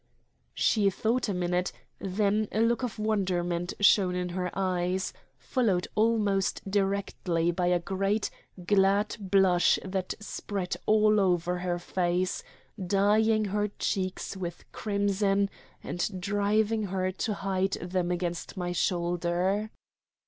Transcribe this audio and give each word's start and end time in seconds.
She 0.55 0.89
thought 0.89 1.29
a 1.29 1.33
minute; 1.35 1.71
then 1.99 2.47
a 2.51 2.59
look 2.59 2.81
of 2.81 2.97
wonderment 2.97 3.73
shone 3.81 4.15
in 4.15 4.29
her 4.29 4.49
eyes, 4.57 5.13
followed 5.37 5.87
almost 5.93 6.63
directly 6.67 7.51
by 7.51 7.67
a 7.67 7.77
great, 7.77 8.31
glad 8.65 9.15
blush 9.19 9.77
that 9.85 10.15
spread 10.19 10.75
all 10.87 11.19
over 11.19 11.59
her 11.59 11.77
face, 11.77 12.41
dyeing 12.83 13.45
her 13.45 13.67
cheeks 13.77 14.35
with 14.35 14.63
crimson 14.71 15.51
and 15.83 16.19
driving 16.19 16.85
her 16.85 17.11
to 17.11 17.35
hide 17.35 17.73
them 17.73 18.09
against 18.09 18.57
my 18.57 18.71
shoulder. 18.71 19.69